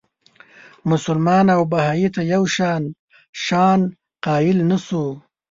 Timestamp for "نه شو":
4.71-5.03